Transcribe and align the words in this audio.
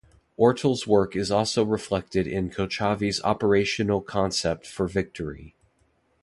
Ortal’s 0.35 0.87
work 0.87 1.15
is 1.15 1.29
also 1.29 1.63
reflected 1.63 2.25
in 2.25 2.49
Kochavi’s 2.49 3.21
Operational 3.23 4.01
Concept 4.01 4.65
for 4.65 4.87
Victory. 4.87 5.53